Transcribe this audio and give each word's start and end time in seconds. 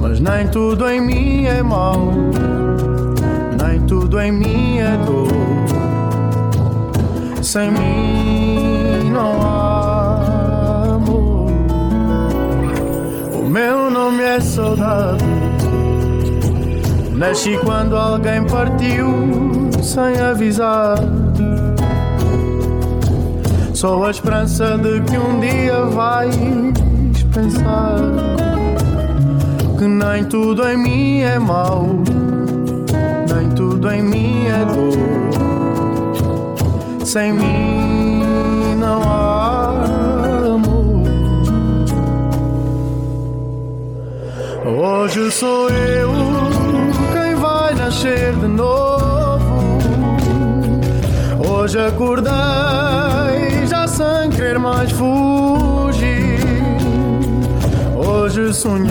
Mas 0.00 0.18
nem 0.18 0.48
tudo 0.48 0.88
em 0.88 1.00
mim 1.00 1.44
é 1.44 1.62
mau, 1.62 2.12
nem 3.62 3.80
tudo 3.82 4.18
em 4.18 4.32
mim 4.32 4.78
é 4.78 4.96
dor. 5.04 5.28
Sem 7.42 7.70
mim 7.70 9.10
não 9.12 9.42
há 9.42 10.94
amor. 10.94 11.50
O 13.34 13.48
meu 13.48 13.90
nome 13.90 14.22
é 14.22 14.40
saudade. 14.40 15.24
Nasci 17.12 17.58
quando 17.58 17.96
alguém 17.96 18.42
partiu 18.46 19.70
sem 19.82 20.18
avisar. 20.18 20.96
Sou 23.74 24.04
a 24.04 24.10
esperança 24.10 24.78
de 24.78 25.00
que 25.02 25.18
um 25.18 25.40
dia 25.40 25.84
vais 25.84 26.26
pensar 27.32 28.49
que 29.80 29.86
nem 29.86 30.24
tudo 30.24 30.68
em 30.68 30.76
mim 30.76 31.20
é 31.22 31.38
mau, 31.38 31.86
nem 33.32 33.48
tudo 33.56 33.90
em 33.90 34.02
mim 34.02 34.44
é 34.46 34.62
dor. 34.66 34.92
Sem 37.02 37.32
mim 37.32 38.74
não 38.78 39.02
há 39.02 39.70
amor. 40.54 41.08
Hoje 44.66 45.30
sou 45.30 45.70
eu 45.70 46.10
quem 47.14 47.34
vai 47.36 47.74
nascer 47.74 48.34
de 48.34 48.48
novo. 48.48 49.78
Hoje 51.48 51.78
acordei 51.78 52.28
sem 53.88 54.30
querer 54.30 54.58
mais 54.58 54.90
fugir. 54.92 56.19
Hoje 58.40 58.54
sonhei, 58.54 58.88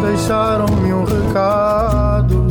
deixaram-me 0.00 0.92
um 0.94 1.04
recado. 1.04 2.46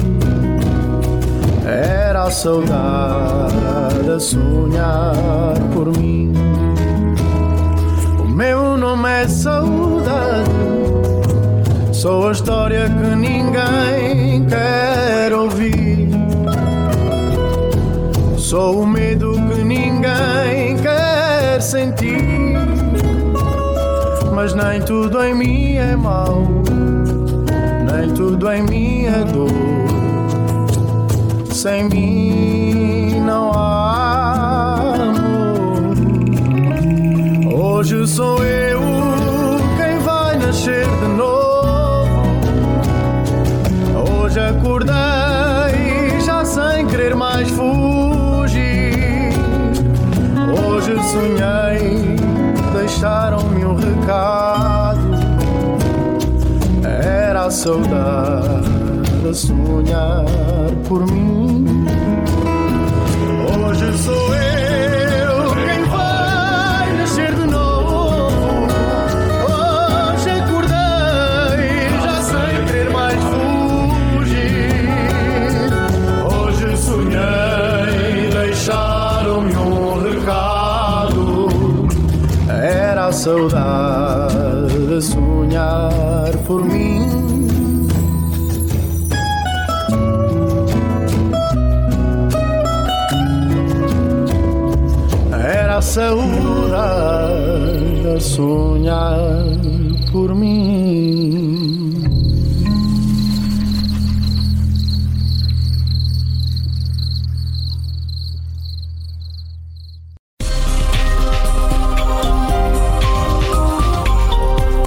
Era 1.66 2.24
a 2.24 2.32
saudade 2.32 4.12
a 4.16 4.20
sonhar 4.20 5.56
por 5.74 5.88
mim. 5.98 6.34
O 8.20 8.28
meu 8.28 8.78
nome 8.78 9.10
é 9.10 9.28
saudade. 9.28 10.52
Sou 11.92 12.30
a 12.30 12.32
história 12.32 12.88
que 12.88 13.16
ninguém 13.16 14.46
quer 14.46 15.34
ouvir. 15.34 16.10
Sou 18.38 18.84
o 18.84 18.88
medo 18.88 19.32
que 19.32 19.64
ninguém 19.64 20.78
quer 20.78 21.60
sentir. 21.60 22.45
Nem 24.54 24.80
tudo 24.82 25.24
em 25.24 25.34
mim 25.34 25.76
é 25.76 25.96
mau, 25.96 26.44
nem 27.92 28.14
tudo 28.14 28.52
em 28.52 28.62
mim 28.64 29.06
é 29.06 29.24
dor. 29.24 29.50
Sem 31.52 31.86
mim 31.90 33.22
não 33.22 33.52
há 33.52 34.94
amor. 34.94 35.96
Hoje 37.54 38.08
sou 38.08 38.46
eu 38.46 38.55
saudade 57.66 59.28
a 59.28 59.34
sonhar 59.34 60.24
por 60.88 61.04
mim. 61.12 61.66
Hoje 63.58 63.98
sou 63.98 64.36
eu 64.36 65.56
quem 65.66 65.84
vai 65.86 66.94
nascer 66.94 67.34
de 67.34 67.48
novo. 67.48 68.68
Hoje 69.50 70.30
acordei, 70.30 71.90
já 72.04 72.22
sem 72.22 72.66
querer 72.68 72.90
mais 72.92 73.20
fugir. 74.14 74.88
Hoje 76.24 76.78
sonhei, 76.78 78.30
deixaram-me 78.30 79.56
um 79.56 79.96
saudade 83.12 84.94
a 84.96 85.02
sonhar 85.02 86.38
por 86.46 86.64
mim. 86.64 87.05
Era 95.98 96.12
a 96.12 96.18
saudade 96.18 98.08
a 98.18 98.20
sonhar 98.20 99.16
por 100.12 100.36
mim. 100.36 102.04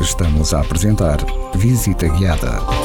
Estamos 0.03 0.53
a 0.53 0.61
apresentar 0.61 1.25
Visita 1.55 2.07
Guiada. 2.09 2.78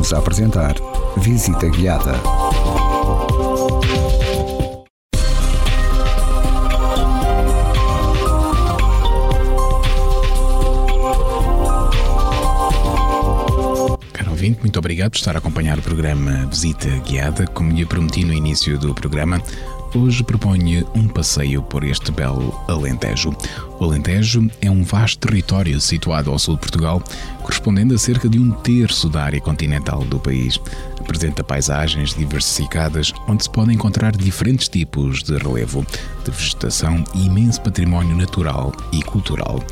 Voltamos 0.00 0.12
a 0.14 0.18
apresentar 0.18 0.74
Visita 1.18 1.68
Guiada. 1.68 2.12
Caro 14.12 14.30
ouvinte, 14.30 14.60
muito 14.60 14.78
obrigado 14.78 15.10
por 15.10 15.18
estar 15.18 15.34
a 15.34 15.38
acompanhar 15.38 15.78
o 15.78 15.82
programa 15.82 16.46
Visita 16.46 16.88
Guiada. 17.06 17.46
Como 17.48 17.72
lhe 17.72 17.84
prometi 17.84 18.24
no 18.24 18.32
início 18.32 18.78
do 18.78 18.94
programa, 18.94 19.42
hoje 19.94 20.24
proponho 20.24 20.88
um 20.94 21.08
passeio 21.08 21.62
por 21.62 21.84
este 21.84 22.10
belo 22.10 22.58
Alentejo. 22.68 23.36
O 23.80 23.84
Alentejo 23.86 24.46
é 24.60 24.70
um 24.70 24.84
vasto 24.84 25.26
território 25.26 25.80
situado 25.80 26.30
ao 26.30 26.38
sul 26.38 26.56
de 26.56 26.60
Portugal, 26.60 27.02
correspondendo 27.40 27.94
a 27.94 27.98
cerca 27.98 28.28
de 28.28 28.38
um 28.38 28.50
terço 28.50 29.08
da 29.08 29.22
área 29.22 29.40
continental 29.40 30.04
do 30.04 30.20
país. 30.20 30.60
Apresenta 31.00 31.42
paisagens 31.42 32.14
diversificadas 32.14 33.10
onde 33.26 33.44
se 33.44 33.50
podem 33.50 33.74
encontrar 33.74 34.14
diferentes 34.14 34.68
tipos 34.68 35.22
de 35.22 35.34
relevo, 35.38 35.84
de 36.26 36.30
vegetação 36.30 37.02
e 37.14 37.24
imenso 37.24 37.62
património 37.62 38.14
natural 38.14 38.70
e 38.92 39.02
cultural. 39.02 39.64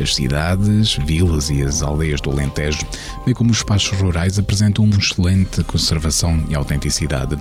As 0.00 0.14
cidades, 0.14 0.94
vilas 1.04 1.50
e 1.50 1.62
as 1.62 1.82
aldeias 1.82 2.20
do 2.20 2.30
Alentejo, 2.30 2.86
bem 3.24 3.34
como 3.34 3.50
os 3.50 3.58
espaços 3.58 3.98
rurais, 3.98 4.38
apresentam 4.38 4.84
uma 4.84 4.96
excelente 4.96 5.64
conservação 5.64 6.40
e 6.48 6.54
autenticidade, 6.54 7.36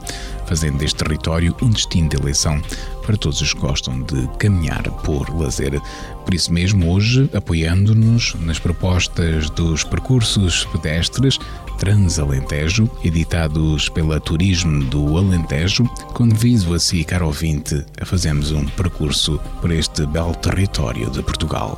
fazendo 0.47 0.79
deste 0.79 0.95
território 0.95 1.55
um 1.61 1.69
destino 1.69 2.09
de 2.09 2.17
eleição 2.17 2.59
para 3.05 3.15
todos 3.15 3.39
os 3.41 3.53
que 3.53 3.59
gostam 3.59 4.01
de 4.01 4.27
caminhar 4.39 4.83
por 5.03 5.29
lazer. 5.37 5.79
Por 6.25 6.33
isso 6.33 6.51
mesmo, 6.51 6.91
hoje, 6.91 7.29
apoiando-nos 7.33 8.35
nas 8.41 8.59
propostas 8.59 9.49
dos 9.51 9.83
percursos 9.83 10.65
pedestres 10.65 11.39
Transalentejo, 11.77 12.89
editados 13.03 13.89
pela 13.89 14.19
Turismo 14.19 14.83
do 14.85 15.17
Alentejo, 15.17 15.83
convido 16.13 16.73
a 16.73 16.79
si, 16.79 17.03
caro 17.03 17.27
ouvinte, 17.27 17.85
a 17.99 18.05
fazermos 18.05 18.51
um 18.51 18.65
percurso 18.65 19.39
por 19.61 19.71
este 19.71 20.05
belo 20.05 20.33
território 20.35 21.09
de 21.09 21.21
Portugal. 21.21 21.77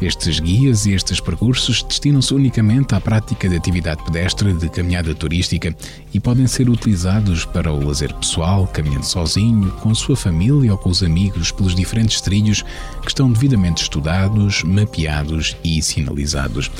Estes 0.00 0.40
guias 0.40 0.84
e 0.84 0.92
estes 0.92 1.20
percursos 1.20 1.82
destinam-se 1.82 2.34
unicamente 2.34 2.94
à 2.94 3.00
prática 3.00 3.48
de 3.48 3.56
atividade 3.56 4.04
pedestre 4.04 4.52
de 4.52 4.68
caminhada 4.68 5.14
turística 5.14 5.74
e 6.12 6.20
podem 6.20 6.46
ser 6.46 6.68
utilizados 6.68 7.46
para 7.46 7.72
o 7.72 7.82
lazer 7.82 8.12
pessoal, 8.14 8.66
caminhando 8.66 9.06
sozinho, 9.06 9.70
com 9.80 9.90
a 9.90 9.94
sua 9.94 10.14
família 10.14 10.72
ou 10.72 10.78
com 10.78 10.90
os 10.90 11.02
amigos 11.02 11.50
pelos 11.50 11.74
diferentes 11.74 12.20
trilhos 12.20 12.62
que 13.00 13.08
estão 13.08 13.32
devidamente 13.32 13.82
estudados, 13.82 14.62
mapeados 14.62 15.56
e 15.64 15.80
sinalizados. 15.80 16.70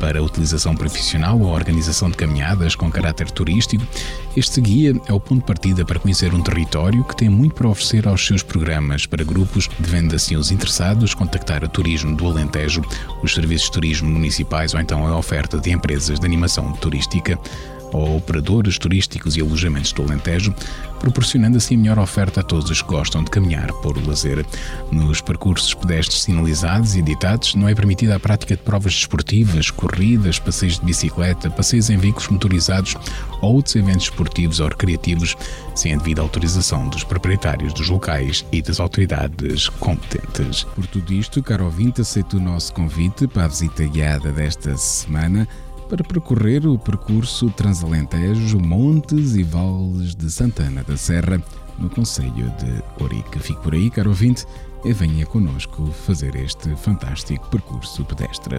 Para 0.00 0.18
a 0.18 0.22
utilização 0.22 0.74
profissional 0.74 1.38
ou 1.38 1.52
organização 1.52 2.10
de 2.10 2.16
caminhadas 2.16 2.74
com 2.74 2.90
caráter 2.90 3.30
turístico, 3.30 3.86
este 4.36 4.60
guia 4.60 5.00
é 5.06 5.12
o 5.12 5.20
ponto 5.20 5.40
de 5.40 5.46
partida 5.46 5.84
para 5.84 6.00
conhecer 6.00 6.34
um 6.34 6.42
território 6.42 7.04
que 7.04 7.14
tem 7.14 7.28
muito 7.28 7.54
para 7.54 7.68
oferecer 7.68 8.08
aos 8.08 8.26
seus 8.26 8.42
programas. 8.42 9.06
Para 9.06 9.22
grupos, 9.22 9.68
devendo 9.78 10.16
assim 10.16 10.34
os 10.34 10.50
interessados 10.50 11.14
contactar 11.14 11.64
a 11.64 11.68
Turismo 11.68 12.16
do 12.16 12.26
Alentejo, 12.26 12.61
os 13.22 13.34
serviços 13.34 13.66
de 13.66 13.72
turismo 13.72 14.10
municipais 14.10 14.74
ou 14.74 14.80
então 14.80 15.06
a 15.06 15.16
oferta 15.16 15.58
de 15.58 15.70
empresas 15.70 16.18
de 16.18 16.26
animação 16.26 16.72
turística 16.72 17.38
ou 17.92 18.16
operadores 18.16 18.78
turísticos 18.78 19.36
e 19.36 19.40
alojamentos 19.40 19.92
do 19.92 20.02
Alentejo, 20.02 20.54
proporcionando 20.98 21.56
assim 21.56 21.76
melhor 21.76 21.98
oferta 21.98 22.40
a 22.40 22.42
todos 22.42 22.70
os 22.70 22.80
que 22.80 22.88
gostam 22.88 23.24
de 23.24 23.30
caminhar 23.30 23.72
por 23.74 23.96
lazer. 24.06 24.44
Nos 24.90 25.20
percursos 25.20 25.74
pedestres 25.74 26.22
sinalizados 26.22 26.94
e 26.94 27.00
editados, 27.00 27.54
não 27.54 27.68
é 27.68 27.74
permitida 27.74 28.16
a 28.16 28.20
prática 28.20 28.56
de 28.56 28.62
provas 28.62 28.94
desportivas, 28.94 29.70
corridas, 29.70 30.38
passeios 30.38 30.78
de 30.78 30.84
bicicleta, 30.84 31.50
passeios 31.50 31.90
em 31.90 31.96
veículos 31.96 32.28
motorizados 32.28 32.96
ou 33.40 33.54
outros 33.54 33.76
eventos 33.76 34.04
esportivos 34.04 34.60
ou 34.60 34.68
recreativos, 34.68 35.36
sem 35.74 35.94
a 35.94 35.96
devida 35.96 36.22
autorização 36.22 36.88
dos 36.88 37.04
proprietários 37.04 37.72
dos 37.74 37.88
locais 37.88 38.44
e 38.52 38.62
das 38.62 38.78
autoridades 38.78 39.68
competentes. 39.68 40.64
Por 40.64 40.86
tudo 40.86 41.12
isto, 41.12 41.42
caro 41.42 41.64
ouvinte, 41.64 42.00
aceito 42.00 42.36
o 42.36 42.40
nosso 42.40 42.72
convite 42.72 43.26
para 43.26 43.44
a 43.44 43.48
visita 43.48 43.84
guiada 43.84 44.30
desta 44.30 44.76
semana 44.76 45.48
para 45.92 46.02
percorrer 46.02 46.66
o 46.66 46.78
percurso 46.78 47.50
Transalentejo, 47.50 48.58
Montes 48.58 49.36
e 49.36 49.42
Vales 49.42 50.14
de 50.14 50.30
Santana 50.30 50.82
da 50.82 50.96
Serra, 50.96 51.38
no 51.78 51.90
Conselho 51.90 52.50
de 52.58 53.04
Orica. 53.04 53.38
Fique 53.38 53.60
por 53.60 53.74
aí, 53.74 53.90
caro 53.90 54.08
ouvinte, 54.08 54.46
e 54.86 54.92
venha 54.94 55.26
connosco 55.26 55.84
fazer 56.06 56.34
este 56.36 56.74
fantástico 56.76 57.46
percurso 57.50 58.06
pedestre. 58.06 58.56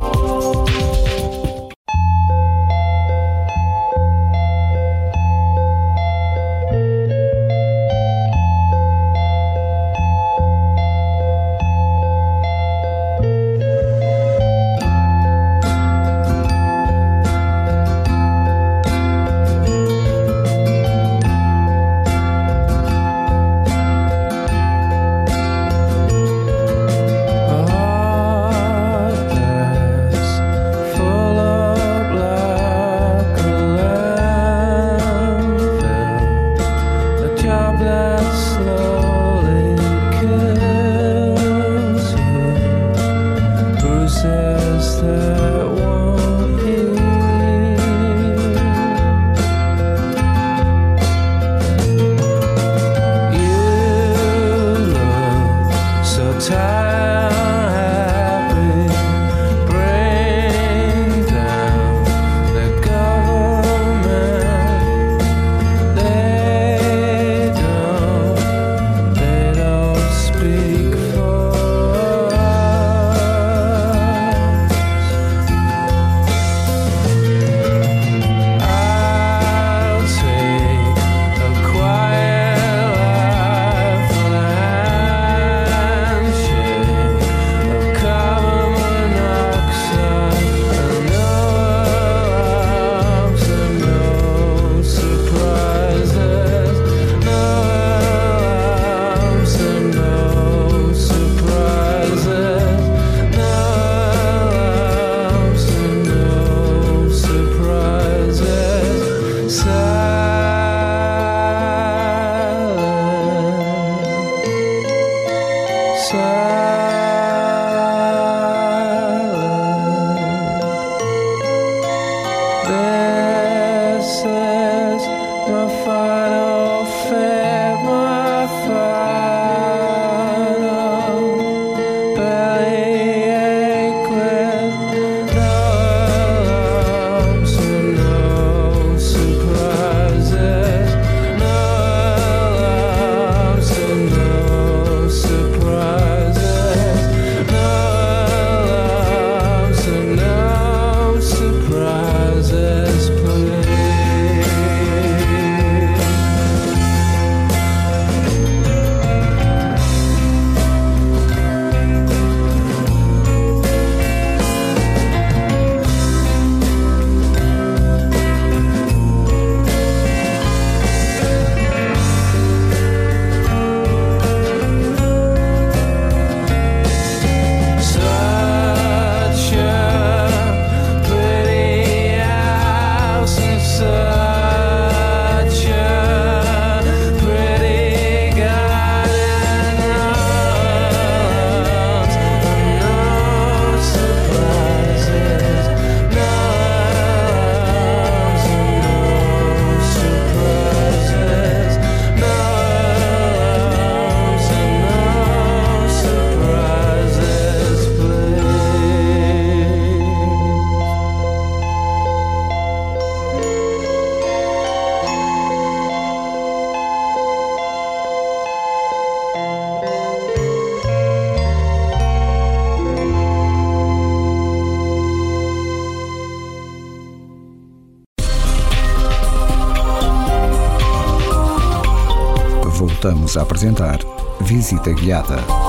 voltamos 232.79 233.37
a 233.37 233.41
apresentar 233.41 233.99
Visita 234.41 234.91
Guiada. 234.91 235.62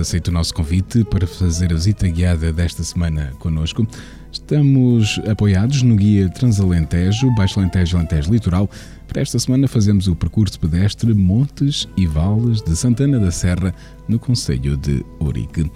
Aceito 0.00 0.28
o 0.28 0.32
nosso 0.32 0.54
convite 0.54 1.04
para 1.04 1.26
fazer 1.26 1.70
a 1.72 1.74
visita 1.74 2.08
guiada 2.08 2.52
desta 2.52 2.82
semana 2.82 3.32
connosco. 3.38 3.86
Estamos 4.32 5.20
apoiados 5.30 5.82
no 5.82 5.96
guia 5.96 6.28
Transalentejo, 6.28 7.34
Baixo 7.34 7.60
Alentejo 7.60 7.96
Alentejo 7.96 8.32
Litoral. 8.32 8.70
Para 9.06 9.22
esta 9.22 9.38
semana 9.38 9.68
fazemos 9.68 10.08
o 10.08 10.16
percurso 10.16 10.58
pedestre 10.58 11.12
Montes 11.12 11.86
e 11.96 12.06
Vales 12.06 12.62
de 12.62 12.74
Santana 12.74 13.18
da 13.18 13.30
Serra, 13.30 13.74
no 14.08 14.18
Conselho 14.18 14.76
de 14.76 15.04
Ourique. 15.18 15.70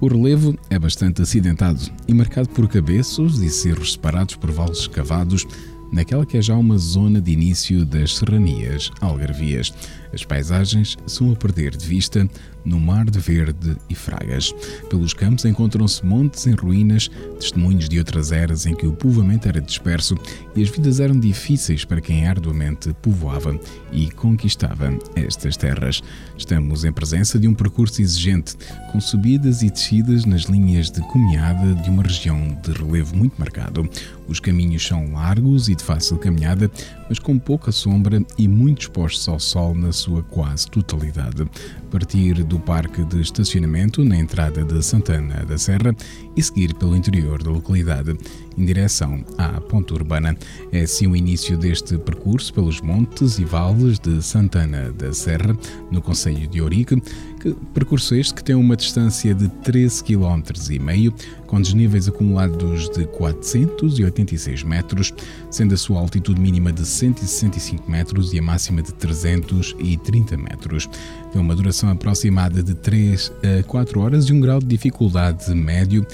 O 0.00 0.08
relevo 0.08 0.58
é 0.70 0.78
bastante 0.78 1.22
acidentado 1.22 1.80
e 2.06 2.14
marcado 2.14 2.48
por 2.48 2.68
cabeços 2.68 3.40
e 3.42 3.48
cerros 3.50 3.92
separados 3.92 4.36
por 4.36 4.50
vales 4.50 4.78
escavados 4.78 5.46
naquela 5.92 6.26
que 6.26 6.36
é 6.36 6.42
já 6.42 6.56
uma 6.56 6.78
zona 6.78 7.20
de 7.20 7.32
início 7.32 7.84
das 7.84 8.16
serranias 8.16 8.90
algarvias. 9.00 9.72
As 10.16 10.24
paisagens 10.24 10.96
são 11.06 11.30
a 11.30 11.36
perder 11.36 11.76
de 11.76 11.86
vista 11.86 12.26
no 12.64 12.80
mar 12.80 13.04
de 13.04 13.18
verde 13.18 13.76
e 13.88 13.94
fragas. 13.94 14.50
Pelos 14.88 15.12
campos 15.12 15.44
encontram-se 15.44 16.04
montes 16.04 16.46
em 16.46 16.54
ruínas, 16.54 17.10
testemunhos 17.38 17.86
de 17.86 17.98
outras 17.98 18.32
eras 18.32 18.64
em 18.64 18.74
que 18.74 18.86
o 18.86 18.92
povoamento 18.92 19.46
era 19.46 19.60
disperso 19.60 20.16
e 20.56 20.62
as 20.62 20.70
vidas 20.70 21.00
eram 21.00 21.20
difíceis 21.20 21.84
para 21.84 22.00
quem 22.00 22.26
arduamente 22.26 22.94
povoava 23.02 23.60
e 23.92 24.10
conquistava 24.10 24.98
estas 25.14 25.54
terras. 25.54 26.02
Estamos 26.36 26.84
em 26.86 26.92
presença 26.92 27.38
de 27.38 27.46
um 27.46 27.54
percurso 27.54 28.00
exigente, 28.00 28.56
com 28.90 29.00
subidas 29.00 29.62
e 29.62 29.70
descidas 29.70 30.24
nas 30.24 30.44
linhas 30.44 30.90
de 30.90 31.06
caminhada 31.12 31.74
de 31.82 31.90
uma 31.90 32.02
região 32.02 32.58
de 32.62 32.72
relevo 32.72 33.14
muito 33.14 33.38
marcado. 33.38 33.86
Os 34.26 34.40
caminhos 34.40 34.84
são 34.84 35.12
largos 35.12 35.68
e 35.68 35.74
de 35.74 35.84
fácil 35.84 36.16
caminhada, 36.16 36.70
mas 37.08 37.18
com 37.18 37.38
pouca 37.38 37.70
sombra 37.70 38.24
e 38.36 38.48
muito 38.48 38.82
expostos 38.82 39.28
ao 39.28 39.38
sol 39.38 39.74
na 39.74 39.92
sua 39.92 40.05
quase 40.30 40.70
totalidade. 40.70 41.44
Partir 41.90 42.42
do 42.44 42.58
parque 42.58 43.04
de 43.04 43.20
estacionamento 43.20 44.04
na 44.04 44.16
entrada 44.16 44.64
de 44.64 44.82
Santana 44.82 45.44
da 45.44 45.58
Serra 45.58 45.94
e 46.36 46.42
seguir 46.42 46.74
pelo 46.74 46.96
interior 46.96 47.42
da 47.42 47.50
localidade 47.50 48.16
em 48.56 48.64
direção 48.64 49.24
à 49.38 49.60
ponta 49.60 49.94
urbana. 49.94 50.36
É 50.72 50.82
assim 50.82 51.06
o 51.06 51.16
início 51.16 51.56
deste 51.56 51.96
percurso 51.98 52.52
pelos 52.52 52.80
montes 52.80 53.38
e 53.38 53.44
vales 53.44 53.98
de 53.98 54.22
Santana 54.22 54.92
da 54.92 55.12
Serra, 55.12 55.56
no 55.90 56.00
Conselho 56.00 56.46
de 56.46 56.60
Ourique, 56.60 57.00
que, 57.40 57.54
percurso 57.74 58.14
este 58.14 58.34
que 58.34 58.44
tem 58.44 58.54
uma 58.54 58.76
distância 58.76 59.34
de 59.34 59.48
13 59.48 60.02
km 60.04 60.42
e 60.70 60.78
meio, 60.78 61.14
com 61.46 61.60
desníveis 61.60 62.08
acumulados 62.08 62.88
de 62.90 63.06
486 63.06 64.62
metros, 64.62 65.12
sendo 65.50 65.74
a 65.74 65.76
sua 65.76 66.00
altitude 66.00 66.40
mínima 66.40 66.72
de 66.72 66.84
165 66.84 67.90
metros 67.90 68.32
e 68.32 68.38
a 68.38 68.42
máxima 68.42 68.82
de 68.82 68.92
330 68.94 70.36
metros. 70.36 70.88
Tem 71.32 71.40
uma 71.40 71.54
duração 71.54 71.90
aproximada 71.90 72.62
de 72.62 72.74
3 72.74 73.32
a 73.60 73.62
4 73.62 74.00
horas 74.00 74.24
e 74.26 74.32
um 74.32 74.40
grau 74.40 74.58
de 74.58 74.66
dificuldade 74.66 75.54
médio, 75.54 76.06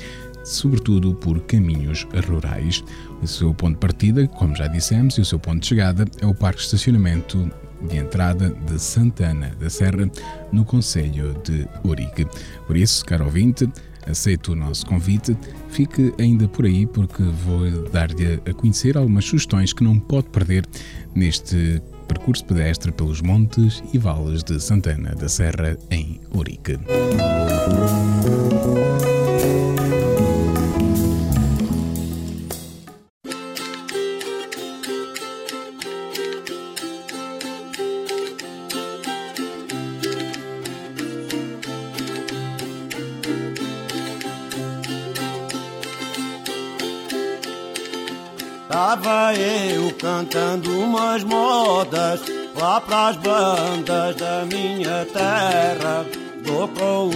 sobretudo 0.45 1.15
por 1.15 1.41
caminhos 1.43 2.07
rurais. 2.27 2.83
O 3.23 3.27
seu 3.27 3.55
ponto 3.55 3.75
de 3.75 3.81
partida, 3.81 4.27
como 4.27 4.55
já 4.55 4.67
dissemos, 4.67 5.17
e 5.19 5.21
o 5.21 5.25
seu 5.25 5.39
ponto 5.39 5.61
de 5.61 5.67
chegada 5.67 6.05
é 6.21 6.27
o 6.27 6.35
Parque 6.35 6.59
de 6.59 6.65
Estacionamento 6.67 7.51
de 7.89 7.97
entrada 7.97 8.51
de 8.51 8.79
Santana 8.79 9.55
da 9.59 9.69
Serra, 9.69 10.11
no 10.53 10.65
Conselho 10.65 11.35
de 11.45 11.67
Urique. 11.85 12.27
Por 12.67 12.77
isso, 12.77 13.05
caro 13.05 13.25
ouvinte, 13.25 13.69
aceito 14.07 14.53
o 14.53 14.57
nosso 14.57 14.87
convite, 14.87 15.37
fique 15.69 16.13
ainda 16.19 16.49
por 16.49 16.65
aí 16.65 16.87
porque 16.87 17.23
vou 17.23 17.89
dar-lhe 17.91 18.41
a 18.49 18.53
conhecer 18.53 18.97
algumas 18.97 19.25
sugestões 19.25 19.73
que 19.73 19.85
não 19.85 19.99
pode 19.99 20.29
perder 20.29 20.65
neste 21.15 21.83
percurso 22.09 22.45
pedestre 22.45 22.93
pelos 22.93 23.21
montes 23.21 23.83
e 23.93 23.99
vales 23.99 24.43
de 24.43 24.61
Santana 24.61 25.15
da 25.15 25.29
Serra, 25.29 25.79
em 25.91 26.21
Urique. 26.33 26.79
Cantando 50.33 50.81
umas 50.81 51.23
modas 51.25 52.21
lá 52.59 52.81
pras 52.81 53.16
bandas 53.16 54.16
da 54.16 54.45
minha 54.47 55.07
terra. 55.12 56.07
Dou 56.45 56.66
com 56.68 57.11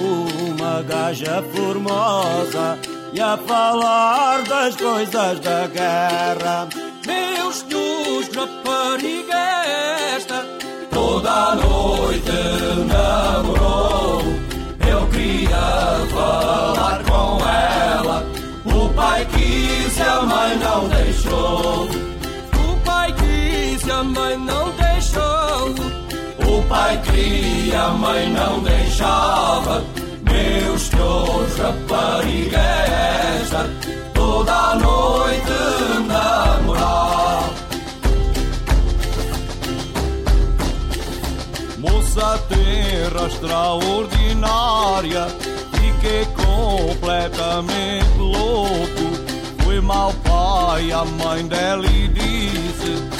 uma 0.51 0.83
gaja 0.83 1.43
formosa 1.55 2.79
e 3.15 3.21
a 3.21 3.39
falar 3.39 4.43
das 4.43 4.77
coisas 4.77 5.41
da 5.41 5.67
guerra. 5.67 6.69
Meus 7.07 7.57
senhores, 7.57 8.29
rapariga 8.35 9.65
esta, 10.15 10.45
toda 10.91 11.31
a 11.31 11.55
noite 11.55 12.31
namorou. 12.87 14.21
Eu 14.87 15.07
queria 15.09 16.07
falar 16.13 16.96
quis 23.97 23.97
e 23.97 23.97
a 23.97 24.05
mãe 24.05 24.37
não 24.39 24.71
deixou. 24.73 25.75
O 26.47 26.63
pai 26.69 27.01
queria, 27.03 27.83
a 27.83 27.89
mãe 27.91 28.31
não 28.31 28.61
deixava. 28.61 29.85
Meus 30.23 30.83
senhores, 30.83 31.59
rapariga 31.59 32.59
é 32.59 33.41
esta, 33.41 33.69
toda 34.15 34.53
a 34.53 34.77
noite 34.77 35.51
namorar. 36.07 37.51
Moça 41.79 42.39
terra 42.49 43.27
extraordinária 43.27 45.27
fiquei 45.73 46.25
completamente 46.35 48.19
louco. 48.19 49.17
Fui 49.63 49.81
mal 49.81 50.13
pai, 50.25 50.93
a 50.93 51.05
mãe 51.05 51.47
dela 51.47 51.87
e 51.87 52.09
disse: 52.09 53.16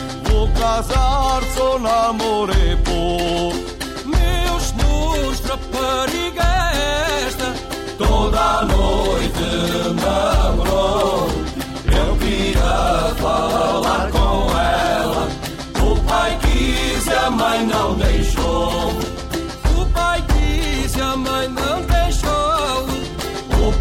Casar, 0.59 1.43
só 1.55 1.79
namorei 1.79 2.77
pouco. 2.85 3.57
Meus 4.05 4.73
nus, 4.73 5.41
rapariga 5.41 6.45
esta, 7.25 7.55
toda 7.99 8.41
a 8.41 8.65
noite 8.65 9.41
namorou. 10.03 11.29
Eu 11.87 12.17
queria 12.17 13.15
falar 13.21 14.11
com 14.11 14.59
ela. 14.59 15.29
O 15.83 16.01
pai 16.09 16.39
quis 16.43 17.07
e 17.07 17.13
a 17.13 17.31
mãe 17.31 17.67
não 17.67 17.95
deixou. 17.95 18.93
O 19.81 19.87
pai 19.93 20.25
quis 20.29 20.95
e 20.95 21.01
a 21.01 21.17
mãe 21.17 21.49
não 21.49 21.83
deixou 21.83 21.97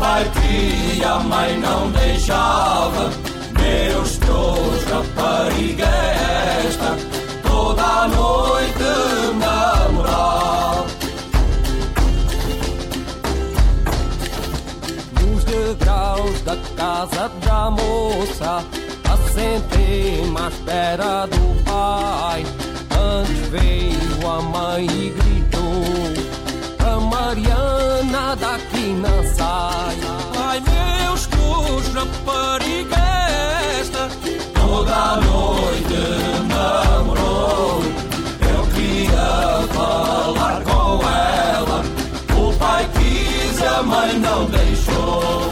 pai 0.06 0.32
que 0.32 1.04
a 1.04 1.20
mãe 1.20 1.60
não 1.60 1.92
deixava. 1.92 3.35
Meus 3.66 4.18
teus 4.20 4.84
rapariga 4.92 5.88
esta, 6.68 6.96
toda 7.42 7.84
a 7.84 8.08
noite 8.08 8.84
namorar. 9.40 10.86
Nos 15.20 15.44
degraus 15.44 16.42
da 16.42 16.58
casa 16.78 17.32
da 17.44 17.72
moça, 17.72 18.64
assentei-me 19.10 20.38
à 20.38 20.48
espera 20.48 21.26
do 21.26 21.64
pai. 21.64 22.46
Antes 22.92 23.50
veio 23.50 24.30
a 24.30 24.42
mãe 24.42 24.86
e 24.86 25.10
gritou 25.10 25.56
Mariana 27.36 28.36
daqui 28.36 28.94
não 28.94 29.24
sai. 29.36 29.98
Ai, 30.38 30.75
rapariga 31.96 32.98
esta? 33.80 34.10
Toda 34.54 34.94
a 34.94 35.16
noite 35.22 35.96
namorou, 36.50 37.82
eu 38.54 38.68
queria 38.74 39.68
falar 39.74 40.62
com 40.64 41.02
ela. 41.08 41.84
O 42.38 42.54
pai 42.58 42.88
quis, 42.96 43.64
a 43.64 43.82
mãe 43.84 44.20
não 44.20 44.46
deixou. 44.46 45.50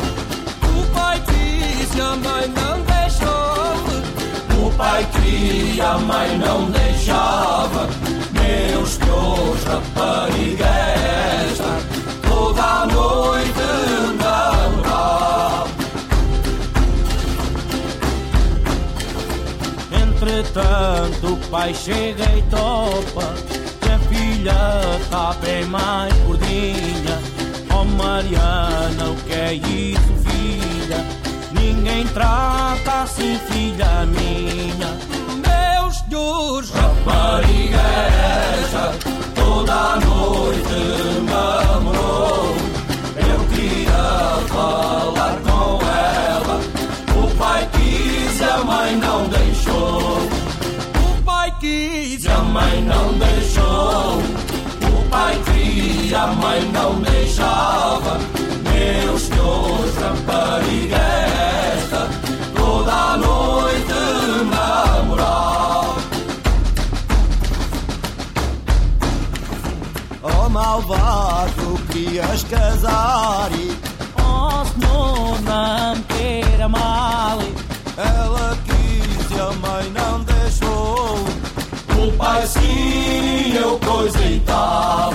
O 0.77 0.93
pai 0.93 1.21
quis, 1.27 1.99
a 1.99 2.15
mãe 2.17 2.47
não 2.49 2.82
deixou. 2.82 4.67
O 4.67 4.71
pai 4.77 5.08
queria, 5.13 5.91
a 5.91 5.97
mãe 5.97 6.38
não 6.38 6.69
deixava. 6.71 7.88
Meus 8.34 8.97
teus 8.97 9.63
rapariga 9.63 11.03
Entretanto, 20.34 21.34
o 21.34 21.38
pai 21.52 21.76
chega 21.76 22.24
e 22.36 22.41
topa 22.50 23.36
que 23.80 23.88
a 23.88 24.00
filha 24.00 25.00
tá 25.12 25.36
bem 25.40 25.63
mais 25.65 26.12
gordinha. 26.25 27.19
Oh 27.69 27.86
Mariana, 27.86 29.12
o 29.12 29.15
que 29.27 29.31
é 29.31 29.54
isso, 29.54 30.13
filha? 30.25 31.06
Ninguém 31.52 32.08
trata 32.08 33.04
assim, 33.04 33.38
filha 33.52 34.08
minha. 34.08 34.98
Meus 35.46 35.98
senhores, 35.98 36.71
Rapariga 36.71 37.81
esta 38.58 38.92
toda 39.36 39.71
a 39.71 40.00
noite 40.00 41.21
namorou. 41.29 42.56
Eu 43.17 43.56
queria 43.56 44.48
falar 44.48 45.38
com 45.44 45.79
ela. 45.86 46.60
O 47.23 47.36
pai 47.38 47.69
quis 47.73 48.40
e 48.40 48.44
a 48.44 48.63
mãe 48.63 48.96
não 48.96 49.27
deixou. 49.27 50.23
Pai 51.44 51.52
quis. 51.60 52.25
A 52.27 52.37
mãe 52.39 52.81
não 52.83 53.13
deixou. 53.17 54.19
O 54.98 55.10
pai 55.10 55.37
queria, 55.46 56.21
a 56.21 56.27
mãe 56.27 56.62
não 56.71 57.02
deixava. 57.02 58.17
Meus 58.63 59.23
senhores, 59.23 59.96
rapariga 59.98 60.96
esta 60.96 62.08
toda 62.56 62.94
a 62.94 63.17
noite 63.17 63.94
namorar. 64.52 65.96
Oh 70.23 70.50
malvado, 70.50 71.79
querias 71.91 72.44
casar 72.44 73.50
e 73.52 73.77
Oh 74.17 74.63
senhor, 74.65 75.41
não 75.41 76.02
queira 76.04 76.69
mal 76.69 77.39
Ela 77.98 78.58
quis 78.65 79.37
e 79.37 79.39
a 79.41 79.52
mãe 79.52 79.91
não 79.91 80.19
deixou 80.19 80.33
O 82.04 82.12
pai 82.17 82.45
sim, 82.45 83.54
eu 83.56 83.79
coisa 83.79 84.19
tal. 84.45 85.13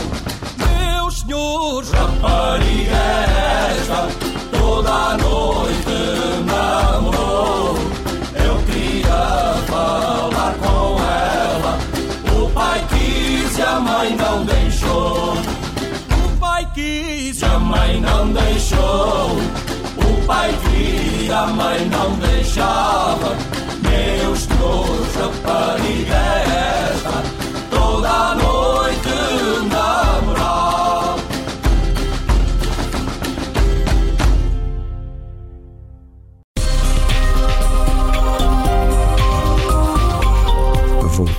Meus 0.57 1.20
senhores, 1.20 1.91
Rapariga 1.91 2.97
esta 3.76 4.09
toda 4.59 4.91
a 4.91 5.18
noite 5.18 6.45
namorou. 6.47 7.76
Eu 8.43 8.57
queria 8.64 9.55
falar 9.66 10.55
com 10.55 10.97
ela. 11.05 11.78
O 12.43 12.51
pai 12.53 12.82
quis 12.89 13.59
e 13.59 13.62
a 13.62 13.80
mãe 13.80 14.16
não 14.16 14.45
deixou. 14.47 15.34
o 15.34 16.36
pai 16.41 16.66
quis. 16.72 17.43
E 17.43 17.45
a 17.45 17.59
mãe 17.59 18.01
não 18.01 18.32
deixou. 18.32 19.36
O 19.99 20.26
pai 20.26 20.55
queria, 20.62 21.36
a 21.36 21.47
mãe 21.49 21.86
não 21.91 22.12
deixava. 22.14 23.36
Meus 23.82 24.47
teus 24.47 25.14
rapariga 25.16 26.48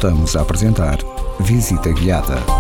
Voltamos 0.02 0.34
a 0.38 0.42
apresentar 0.44 0.98
Visita 1.42 1.90
Guiada. 1.92 2.59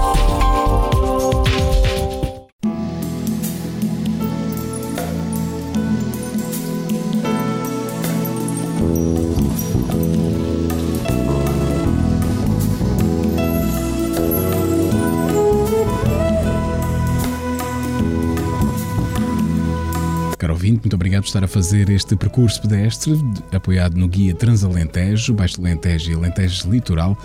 Estar 21.29 21.43
a 21.43 21.47
fazer 21.47 21.89
este 21.89 22.15
percurso 22.15 22.59
pedestre, 22.61 23.15
de- 23.15 23.55
apoiado 23.55 23.95
no 23.97 24.07
guia 24.07 24.33
Transalentejo, 24.33 25.33
Baixo 25.33 25.61
Alentejo 25.61 26.11
e 26.11 26.15
Alentejo 26.15 26.69
Litoral, 26.69 27.17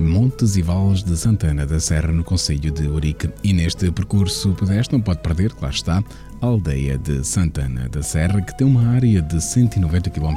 Montes 0.00 0.56
e 0.56 0.62
Vales 0.62 1.02
de 1.04 1.16
Santana 1.16 1.64
da 1.64 1.78
Serra, 1.78 2.10
no 2.12 2.24
Conselho 2.24 2.72
de 2.72 2.88
Ourique. 2.88 3.30
E 3.44 3.52
neste 3.52 3.90
percurso 3.92 4.52
pedestre 4.54 4.96
não 4.96 5.02
pode 5.02 5.20
perder, 5.20 5.52
claro 5.52 5.74
está, 5.74 6.02
a 6.40 6.46
aldeia 6.46 6.98
de 6.98 7.24
Santana 7.24 7.88
da 7.88 8.02
Serra, 8.02 8.40
que 8.42 8.56
tem 8.58 8.66
uma 8.66 8.88
área 8.88 9.22
de 9.22 9.40
190 9.40 10.10
km 10.10 10.34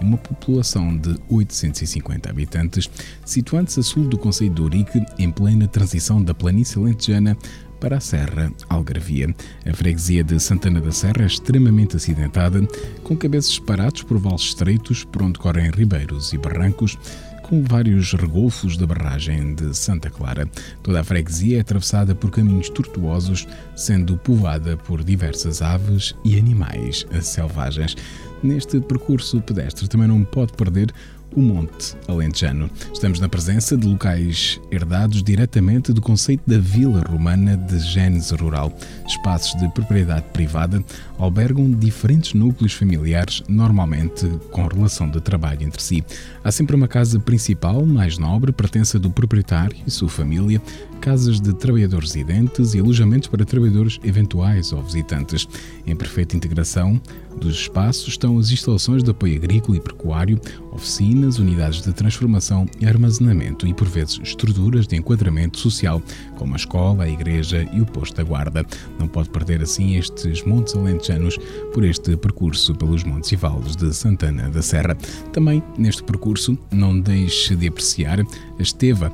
e 0.00 0.04
uma 0.04 0.18
população 0.18 0.94
de 0.98 1.16
850 1.30 2.28
habitantes, 2.28 2.90
situando-se 3.24 3.80
a 3.80 3.82
sul 3.82 4.06
do 4.06 4.18
Conselho 4.18 4.52
de 4.52 4.60
Ourique, 4.60 5.02
em 5.18 5.30
plena 5.30 5.66
transição 5.66 6.22
da 6.22 6.34
planície 6.34 6.78
alentejana 6.78 7.38
para 7.80 7.96
a 7.96 8.00
Serra 8.00 8.52
Algarvia. 8.68 9.34
A 9.66 9.74
freguesia 9.74 10.22
de 10.22 10.38
Santana 10.38 10.80
da 10.80 10.92
Serra 10.92 11.22
é 11.22 11.26
extremamente 11.26 11.96
acidentada, 11.96 12.60
com 13.02 13.16
cabeças 13.16 13.54
separados 13.54 14.02
por 14.02 14.18
vales 14.18 14.42
estreitos, 14.42 15.04
por 15.04 15.22
onde 15.22 15.38
correm 15.38 15.70
ribeiros 15.70 16.32
e 16.32 16.38
barrancos, 16.38 16.98
com 17.42 17.64
vários 17.64 18.12
regolfos 18.12 18.76
da 18.76 18.86
barragem 18.86 19.54
de 19.54 19.74
Santa 19.74 20.10
Clara. 20.10 20.46
Toda 20.82 21.00
a 21.00 21.04
freguesia 21.04 21.56
é 21.56 21.60
atravessada 21.60 22.14
por 22.14 22.30
caminhos 22.30 22.68
tortuosos, 22.68 23.48
sendo 23.74 24.18
povoada 24.18 24.76
por 24.76 25.02
diversas 25.02 25.62
aves 25.62 26.14
e 26.24 26.38
animais 26.38 27.06
selvagens. 27.22 27.96
Neste 28.42 28.80
percurso 28.80 29.40
pedestre 29.40 29.88
também 29.88 30.08
não 30.08 30.24
pode 30.24 30.52
perder 30.52 30.92
o 31.34 31.40
Monte 31.40 31.94
Alentejano. 32.06 32.70
Estamos 32.92 33.20
na 33.20 33.28
presença 33.28 33.76
de 33.76 33.86
locais 33.86 34.60
herdados 34.70 35.22
diretamente 35.22 35.92
do 35.92 36.00
conceito 36.00 36.42
da 36.46 36.58
Vila 36.58 37.02
Romana 37.06 37.56
de 37.56 37.78
Gênese 37.78 38.34
Rural. 38.34 38.72
Espaços 39.06 39.58
de 39.60 39.68
propriedade 39.68 40.24
privada 40.32 40.82
albergam 41.18 41.70
diferentes 41.70 42.32
núcleos 42.32 42.72
familiares, 42.72 43.42
normalmente 43.48 44.26
com 44.50 44.66
relação 44.66 45.08
de 45.08 45.20
trabalho 45.20 45.64
entre 45.64 45.82
si. 45.82 46.04
Há 46.42 46.50
sempre 46.50 46.74
uma 46.74 46.88
casa 46.88 47.20
principal, 47.20 47.84
mais 47.84 48.18
nobre, 48.18 48.52
pertença 48.52 48.98
do 48.98 49.10
proprietário 49.10 49.76
e 49.86 49.90
sua 49.90 50.08
família, 50.08 50.62
casas 50.98 51.40
de 51.40 51.54
trabalhadores 51.54 52.12
residentes 52.12 52.74
e 52.74 52.80
alojamentos 52.80 53.28
para 53.28 53.44
trabalhadores 53.44 53.98
eventuais 54.02 54.72
ou 54.72 54.82
visitantes. 54.82 55.48
Em 55.86 55.96
perfeita 55.96 56.36
integração 56.36 57.00
dos 57.38 57.54
espaços 57.54 58.08
estão 58.08 58.38
as 58.38 58.50
instalações 58.50 59.02
de 59.02 59.10
apoio 59.10 59.36
agrícola 59.36 59.76
e 59.76 59.80
pecuário, 59.80 60.40
oficinas, 60.72 61.38
unidades 61.38 61.82
de 61.82 61.92
transformação 61.92 62.66
e 62.80 62.86
armazenamento 62.86 63.66
e, 63.66 63.72
por 63.72 63.88
vezes, 63.88 64.20
estruturas 64.22 64.86
de 64.86 64.96
enquadramento 64.96 65.58
social, 65.58 66.02
como 66.36 66.54
a 66.54 66.56
escola, 66.56 67.04
a 67.04 67.08
igreja 67.08 67.68
e 67.72 67.80
o 67.80 67.86
posto 67.86 68.16
da 68.16 68.24
guarda. 68.24 68.66
Não 68.98 69.06
pode 69.06 69.30
perder 69.30 69.62
assim 69.62 69.96
estes 69.96 70.44
montes 70.44 70.74
alentejanos 70.74 71.38
por 71.72 71.84
este 71.84 72.16
percurso 72.16 72.74
pelos 72.74 73.04
montes 73.04 73.32
e 73.32 73.36
vales 73.36 73.76
de 73.76 73.94
Santana 73.94 74.50
da 74.50 74.62
Serra. 74.62 74.96
Também 75.32 75.62
neste 75.78 76.02
percurso 76.02 76.58
não 76.70 76.98
deixe 76.98 77.54
de 77.54 77.68
apreciar 77.68 78.20
a 78.20 78.62
esteva, 78.62 79.12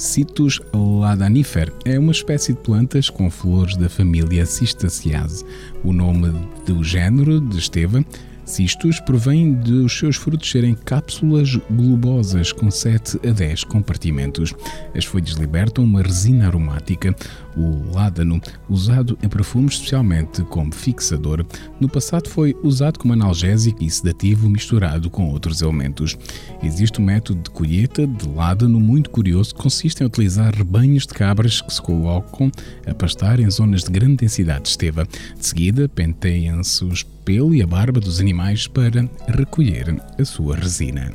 Citus 0.00 0.58
ladanifer 0.72 1.70
é 1.84 1.98
uma 1.98 2.10
espécie 2.10 2.54
de 2.54 2.58
plantas 2.60 3.10
com 3.10 3.30
flores 3.30 3.76
da 3.76 3.86
família 3.86 4.46
Cistaceae. 4.46 5.44
O 5.84 5.92
nome 5.92 6.32
do 6.64 6.82
género 6.82 7.38
de 7.38 7.58
esteva, 7.58 8.02
Cistus, 8.42 8.98
provém 8.98 9.52
dos 9.52 9.98
seus 9.98 10.16
frutos 10.16 10.50
serem 10.50 10.74
cápsulas 10.74 11.54
globosas 11.70 12.50
com 12.50 12.70
7 12.70 13.20
a 13.28 13.30
10 13.30 13.64
compartimentos. 13.64 14.54
As 14.96 15.04
folhas 15.04 15.32
libertam 15.32 15.84
uma 15.84 16.00
resina 16.00 16.46
aromática, 16.46 17.14
o 17.56 17.92
ládano, 17.92 18.40
usado 18.68 19.18
em 19.22 19.28
perfumes 19.28 19.74
especialmente 19.74 20.42
como 20.44 20.72
fixador. 20.72 21.44
No 21.80 21.88
passado 21.88 22.28
foi 22.28 22.56
usado 22.62 22.98
como 22.98 23.12
analgésico 23.12 23.82
e 23.82 23.90
sedativo 23.90 24.48
misturado 24.48 25.10
com 25.10 25.30
outros 25.30 25.62
elementos. 25.62 26.16
Existe 26.62 27.00
um 27.00 27.04
método 27.04 27.42
de 27.42 27.50
colheita 27.50 28.06
de 28.06 28.28
ládano 28.28 28.80
muito 28.80 29.10
curioso 29.10 29.54
que 29.54 29.62
consiste 29.62 30.02
em 30.02 30.06
utilizar 30.06 30.54
rebanhos 30.54 31.06
de 31.06 31.14
cabras 31.14 31.60
que 31.60 31.72
se 31.72 31.82
colocam 31.82 32.50
a 32.86 32.94
pastar 32.94 33.40
em 33.40 33.50
zonas 33.50 33.84
de 33.84 33.90
grande 33.90 34.16
densidade 34.16 34.62
de 34.62 34.68
esteva. 34.70 35.04
De 35.04 35.46
seguida, 35.46 35.88
penteiam-se 35.88 36.84
os 36.84 37.02
pelo 37.02 37.54
e 37.54 37.62
a 37.62 37.66
barba 37.66 38.00
dos 38.00 38.20
animais 38.20 38.66
para 38.66 39.08
recolher 39.28 40.00
a 40.18 40.24
sua 40.24 40.56
resina. 40.56 41.12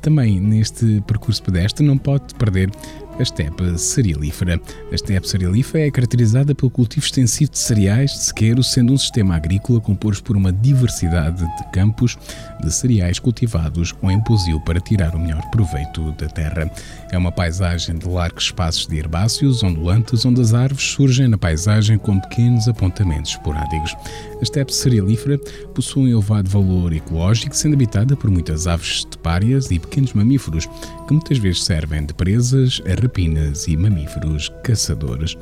Também 0.00 0.38
neste 0.40 1.02
percurso 1.06 1.42
pedestre 1.42 1.84
não 1.84 1.98
pode 1.98 2.34
perder 2.34 2.70
a 3.18 3.22
estepe 3.22 3.78
cerealífera. 3.78 4.60
A 4.90 4.94
estepe 4.94 5.28
cerealífera 5.28 5.86
é 5.86 5.90
caracterizada 5.90 6.54
pelo 6.54 6.70
cultivo 6.70 7.04
extensivo 7.04 7.50
de 7.50 7.58
cereais 7.58 8.12
de 8.12 8.18
sequeiro, 8.18 8.62
sendo 8.62 8.92
um 8.92 8.98
sistema 8.98 9.36
agrícola 9.36 9.80
composto 9.80 10.22
por 10.22 10.36
uma 10.36 10.52
diversidade 10.52 11.38
de 11.38 11.70
campos 11.72 12.16
de 12.62 12.72
cereais 12.72 13.18
cultivados 13.18 13.94
ou 14.00 14.10
em 14.10 14.22
posio 14.22 14.60
para 14.60 14.80
tirar 14.80 15.14
o 15.14 15.18
melhor 15.18 15.42
proveito 15.50 16.12
da 16.12 16.28
terra. 16.28 16.70
É 17.10 17.18
uma 17.18 17.32
paisagem 17.32 17.98
de 17.98 18.08
largos 18.08 18.44
espaços 18.44 18.86
de 18.86 18.96
herbáceos 18.96 19.62
ondulantes, 19.62 20.24
onde 20.24 20.40
as 20.40 20.54
árvores 20.54 20.84
surgem 20.84 21.28
na 21.28 21.38
paisagem 21.38 21.98
com 21.98 22.20
pequenos 22.20 22.68
apontamentos 22.68 23.32
esporádicos. 23.32 23.94
A 24.38 24.42
estepe 24.42 24.72
cerealífera 24.72 25.38
possui 25.74 26.02
um 26.04 26.08
elevado 26.08 26.48
valor 26.48 26.92
ecológico, 26.92 27.56
sendo 27.56 27.74
habitada 27.74 28.16
por 28.16 28.30
muitas 28.30 28.66
aves 28.66 28.98
estepárias 28.98 29.70
e 29.70 29.78
pequenos 29.78 30.12
mamíferos, 30.12 30.68
que 31.08 31.14
muitas 31.14 31.38
vezes 31.38 31.64
servem 31.64 32.04
de 32.04 32.12
presas 32.12 32.82
a 32.86 33.00
rapinas 33.00 33.66
e 33.66 33.74
mamíferos 33.78 34.52
caçadores 34.62 35.38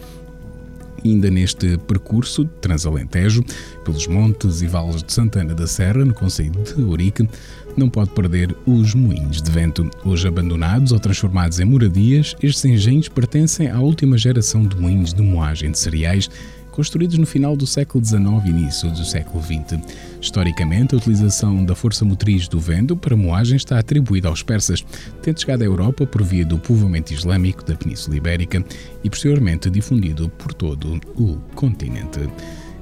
ainda 1.04 1.30
neste 1.30 1.76
percurso 1.78 2.44
Transalentejo, 2.60 3.42
pelos 3.84 4.06
montes 4.06 4.62
e 4.62 4.66
vales 4.66 5.02
de 5.02 5.12
Santana 5.12 5.54
da 5.54 5.66
Serra, 5.66 6.04
no 6.04 6.14
Conselho 6.14 6.62
de 6.62 6.80
Ourique, 6.82 7.28
não 7.76 7.88
pode 7.88 8.10
perder 8.10 8.54
os 8.64 8.94
moinhos 8.94 9.42
de 9.42 9.50
vento. 9.50 9.88
Hoje 10.04 10.26
abandonados 10.26 10.92
ou 10.92 10.98
transformados 10.98 11.60
em 11.60 11.64
moradias, 11.64 12.34
estes 12.42 12.64
engenhos 12.64 13.08
pertencem 13.08 13.68
à 13.68 13.80
última 13.80 14.16
geração 14.16 14.64
de 14.64 14.76
moinhos 14.76 15.12
de 15.12 15.22
moagem 15.22 15.70
de 15.70 15.78
cereais 15.78 16.30
construídos 16.76 17.16
no 17.16 17.24
final 17.24 17.56
do 17.56 17.66
século 17.66 18.04
XIX 18.04 18.22
e 18.44 18.50
início 18.50 18.90
do 18.90 19.02
século 19.02 19.42
XX. 19.42 19.80
Historicamente, 20.20 20.94
a 20.94 20.98
utilização 20.98 21.64
da 21.64 21.74
força 21.74 22.04
motriz 22.04 22.48
do 22.48 22.60
vento 22.60 22.94
para 22.94 23.16
moagem 23.16 23.56
está 23.56 23.78
atribuída 23.78 24.28
aos 24.28 24.42
persas, 24.42 24.84
tendo 25.22 25.40
chegado 25.40 25.62
à 25.62 25.64
Europa 25.64 26.06
por 26.06 26.22
via 26.22 26.44
do 26.44 26.58
povoamento 26.58 27.14
islâmico 27.14 27.64
da 27.64 27.74
Península 27.74 28.18
Ibérica 28.18 28.62
e 29.02 29.08
posteriormente 29.08 29.70
difundido 29.70 30.28
por 30.28 30.52
todo 30.52 31.00
o 31.16 31.38
continente. 31.54 32.20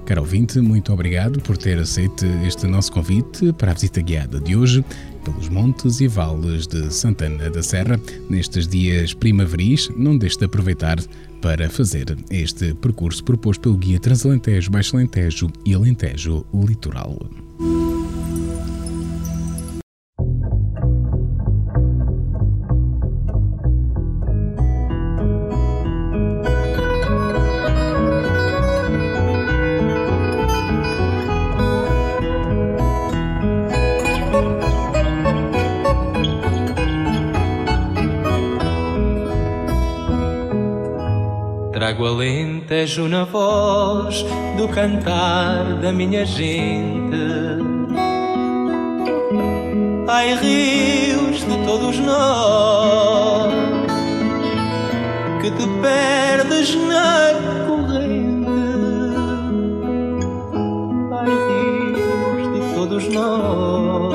Caro 0.05 0.22
ouvinte, 0.22 0.61
muito 0.61 0.92
obrigado 0.92 1.40
por 1.40 1.57
ter 1.57 1.78
aceito 1.78 2.26
este 2.45 2.66
nosso 2.66 2.90
convite 2.90 3.53
para 3.53 3.70
a 3.70 3.74
visita 3.74 4.03
guiada 4.03 4.40
de 4.40 4.57
hoje 4.57 4.84
pelos 5.24 5.49
montes 5.49 6.01
e 6.01 6.09
vales 6.09 6.66
de 6.66 6.92
Santana 6.92 7.49
da 7.49 7.62
Serra. 7.62 7.99
Nestes 8.28 8.66
dias 8.66 9.14
primaveris, 9.14 9.88
não 9.97 10.18
deixe 10.18 10.36
de 10.36 10.45
aproveitar 10.45 10.99
para 11.45 11.68
fazer 11.68 12.16
este 12.30 12.72
percurso 12.74 13.22
proposto 13.22 13.64
pelo 13.64 13.76
Guia 13.76 14.01
Transalentejo, 14.01 14.70
Baixo 14.70 14.97
Alentejo 14.97 15.53
e 15.66 15.74
Alentejo 15.74 16.47
Litoral. 16.55 17.18
Trago 41.75 42.07
alentejo 42.07 43.09
na 43.09 43.25
voz 43.25 44.25
do 44.57 44.68
cantar 44.68 45.75
da 45.83 45.93
minha 45.93 46.25
gente. 46.25 47.16
Ai, 50.07 50.35
rios 50.37 51.41
de 51.41 51.66
todos 51.66 51.99
nós 51.99 53.53
que 55.43 55.51
te 55.51 55.66
perdes 55.83 56.77
na 56.77 57.33
corrente. 57.66 58.51
Ai, 61.12 61.31
rios 61.49 62.45
de 62.55 62.75
todos 62.77 63.09
nós 63.09 64.14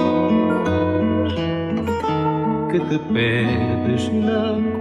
que 2.72 2.80
te 2.80 2.99
perdes 2.99 4.07
na 4.14 4.43
corrente. 4.53 4.78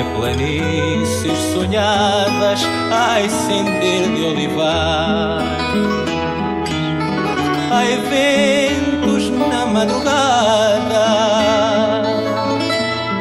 Ai, 0.00 0.06
planícies 0.16 1.38
sonhadas, 1.52 2.62
ai, 2.90 3.28
sentir 3.28 4.08
de 4.14 4.24
olivar. 4.24 5.42
Ai, 7.70 7.96
ventos 8.08 9.28
na 9.28 9.66
madrugada 9.66 11.06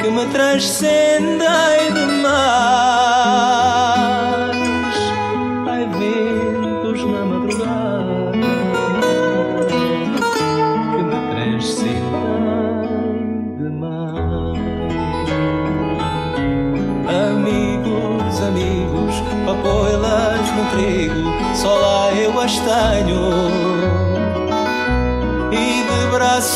que 0.01 0.09
me 0.09 0.25
transcendem 0.27 1.91
demais. 1.93 3.08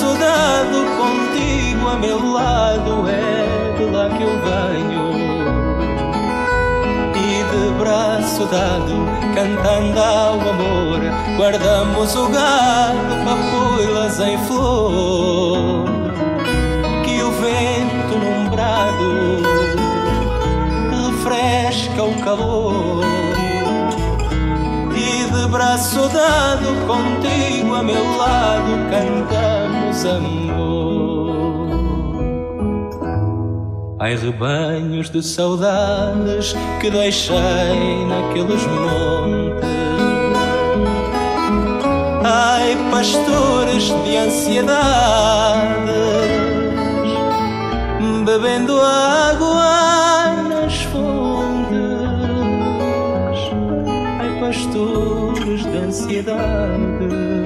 De 0.04 0.10
braço 0.10 0.18
dado 0.20 0.80
contigo 0.98 1.88
a 1.88 1.96
meu 1.96 2.34
lado, 2.34 3.08
é 3.08 3.78
de 3.78 3.86
lá 3.86 4.10
que 4.10 4.24
eu 4.24 4.42
venho. 4.42 5.14
E 7.16 7.44
de 7.44 7.74
braço 7.80 8.46
dado, 8.48 9.06
cantando 9.34 10.00
ao 10.00 10.34
amor, 10.50 11.00
guardamos 11.38 12.16
o 12.16 12.28
gado, 12.28 13.16
papoilas 13.24 14.20
em 14.20 14.38
flor. 14.46 15.86
Que 17.06 17.24
o 17.24 17.32
vento 17.32 18.18
num 18.18 18.50
brado 18.50 19.42
refresca 20.92 22.04
o 22.04 22.22
calor 22.22 23.04
e 24.96 25.32
de 25.32 25.48
braço 25.48 26.10
dado 26.10 26.88
contigo 26.88 27.76
a 27.76 27.84
meu 27.84 28.18
lado 28.18 28.72
cantamos 28.90 29.33
amor. 30.18 31.68
Ai 34.00 34.16
rebanhos 34.16 35.10
de 35.10 35.24
saudades 35.24 36.54
que 36.82 36.90
deixei 36.90 38.06
naqueles 38.08 38.66
montes. 38.68 39.64
Ai 42.24 42.78
pastores 42.92 43.84
de 44.04 44.18
ansiedades 44.18 45.54
bebendo 48.26 48.80
água 48.82 50.34
nas 50.50 50.82
fontes. 50.84 51.72
Ai, 54.20 54.40
pastores 54.40 55.64
de 55.64 55.78
ansiedades, 55.78 57.43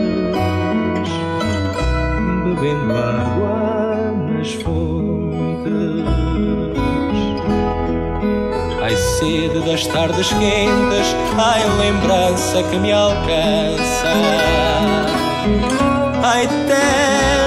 bebendo 2.68 2.98
água 2.98 4.12
nas 4.30 4.54
fontes. 4.54 6.08
Ai, 8.82 8.96
sede 8.96 9.60
das 9.62 9.88
tardes 9.88 10.30
quentes, 10.30 11.16
ai, 11.38 11.64
lembrança 11.78 12.64
que 12.64 12.78
me 12.78 12.92
alcança. 12.92 14.08
Ai, 16.24 16.48
terra 16.68 17.47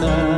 Amigos, 0.00 0.37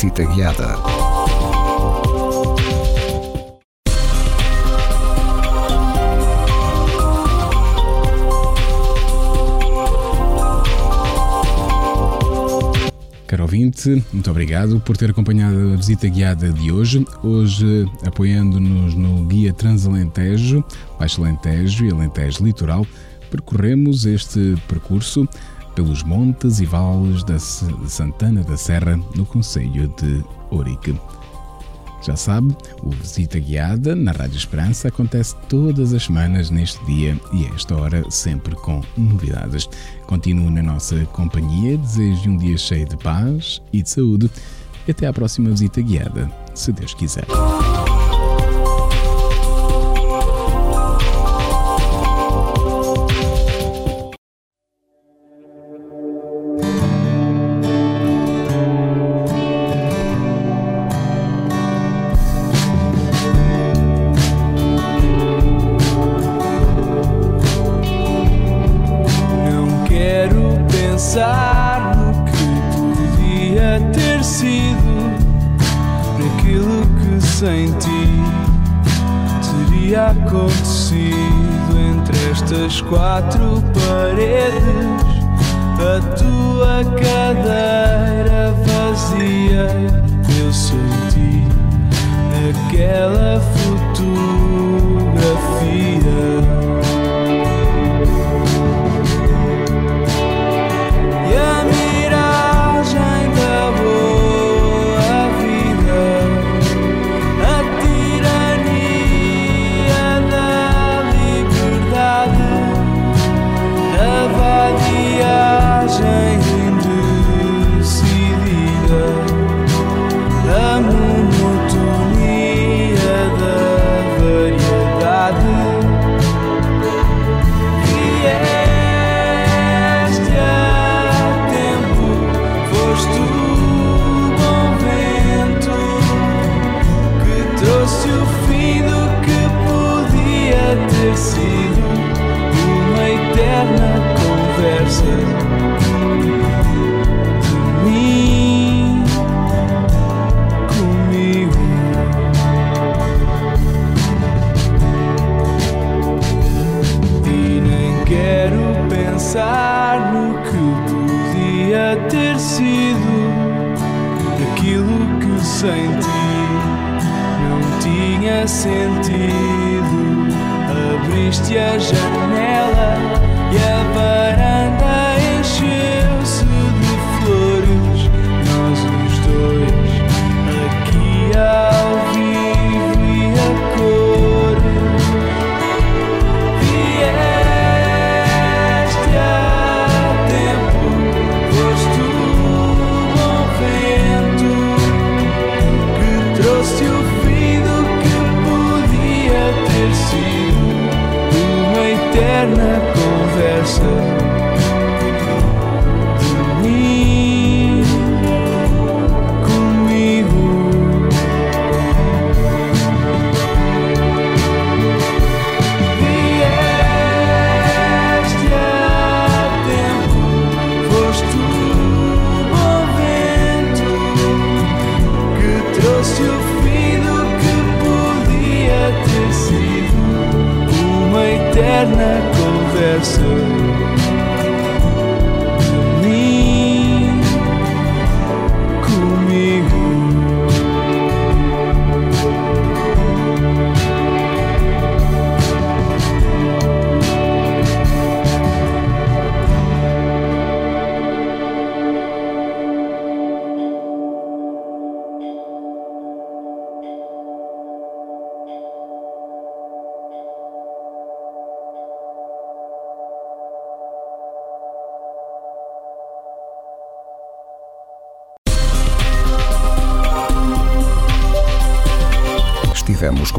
Visita 0.00 0.24
Guiada. 0.24 0.78
ouvinte, 13.42 14.02
muito 14.12 14.30
obrigado 14.30 14.80
por 14.80 14.96
ter 14.96 15.10
acompanhado 15.10 15.74
a 15.74 15.76
visita 15.76 16.08
guiada 16.08 16.50
de 16.50 16.70
hoje. 16.72 17.04
Hoje, 17.22 17.84
apoiando-nos 18.06 18.94
no 18.94 19.24
Guia 19.26 19.52
Transalentejo, 19.52 20.64
Baixo 20.98 21.22
Alentejo 21.22 21.84
e 21.84 21.90
Alentejo 21.90 22.44
Litoral, 22.44 22.86
percorremos 23.30 24.06
este 24.06 24.54
percurso 24.68 25.28
pelos 25.74 26.02
montes 26.02 26.60
e 26.60 26.66
vales 26.66 27.24
da 27.24 27.38
Santana 27.38 28.42
da 28.42 28.56
Serra, 28.56 28.98
no 29.14 29.24
Conselho 29.24 29.92
de 30.00 30.24
Ourique. 30.50 30.94
Já 32.02 32.16
sabe, 32.16 32.56
o 32.82 32.90
Visita 32.90 33.38
Guiada 33.38 33.94
na 33.94 34.12
Rádio 34.12 34.36
Esperança 34.36 34.88
acontece 34.88 35.36
todas 35.48 35.92
as 35.92 36.04
semanas 36.04 36.48
neste 36.48 36.82
dia 36.86 37.18
e 37.32 37.44
esta 37.54 37.76
hora, 37.76 38.02
sempre 38.10 38.54
com 38.56 38.82
novidades. 38.96 39.68
Continue 40.06 40.50
na 40.50 40.62
nossa 40.62 41.04
companhia, 41.06 41.76
desejo 41.76 42.30
um 42.30 42.36
dia 42.38 42.56
cheio 42.56 42.88
de 42.88 42.96
paz 42.96 43.60
e 43.72 43.82
de 43.82 43.90
saúde 43.90 44.30
até 44.88 45.06
à 45.06 45.12
próxima 45.12 45.50
visita 45.50 45.80
guiada, 45.82 46.30
se 46.54 46.72
Deus 46.72 46.94
quiser. 46.94 47.24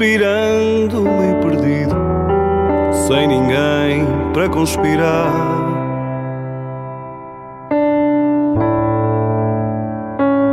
Suspirando 0.00 1.02
meio 1.02 1.36
perdido, 1.40 1.94
sem 3.06 3.26
ninguém 3.26 4.06
para 4.32 4.48
conspirar. 4.48 5.30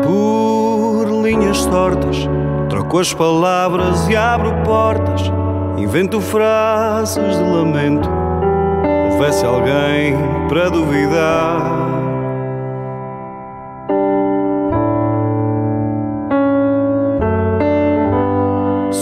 Por 0.04 1.06
linhas 1.24 1.66
tortas, 1.68 2.28
troco 2.68 3.00
as 3.00 3.14
palavras 3.14 4.10
e 4.10 4.18
abro 4.18 4.52
portas, 4.66 5.32
invento 5.78 6.20
frases 6.20 7.38
de 7.38 7.44
lamento. 7.44 8.10
Houvesse 9.14 9.46
alguém 9.46 10.14
para 10.50 10.70
duvidar. 10.70 11.87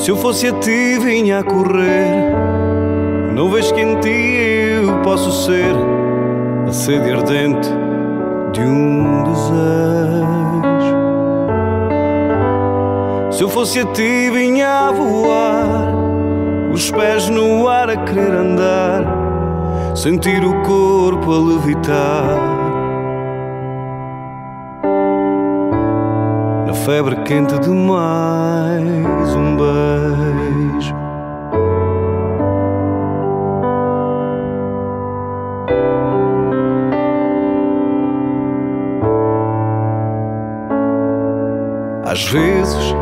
Se 0.06 0.12
eu 0.12 0.18
fosse 0.18 0.46
a 0.46 0.52
ti, 0.60 1.00
vinha 1.00 1.40
a 1.40 1.44
correr. 1.44 2.32
Não 3.34 3.50
vês 3.50 3.72
que 3.72 3.82
em 3.82 4.00
ti 4.02 4.78
eu 4.84 5.02
posso 5.02 5.32
ser 5.32 5.74
a 6.68 6.72
sede 6.72 7.12
ardente 7.12 7.68
de 8.54 8.62
um 8.62 9.24
desejo. 9.24 10.96
Se 13.32 13.44
eu 13.44 13.50
fosse 13.50 13.80
a 13.80 13.86
ti, 13.94 14.30
vinha 14.30 14.90
a 14.90 14.92
voar, 14.92 15.96
os 16.72 16.92
pés 16.92 17.28
no 17.28 17.68
ar 17.68 17.90
a 17.90 17.98
querer 17.98 18.32
andar, 18.32 19.02
sentir 19.96 20.46
o 20.46 20.62
corpo 20.62 21.34
a 21.34 21.40
levitar. 21.40 22.55
Febre 26.86 27.16
quente 27.24 27.58
de 27.58 27.70
mais 27.70 29.36
um 29.36 29.58
beijo. 29.58 30.94
Às 42.06 42.24
vezes 42.28 42.96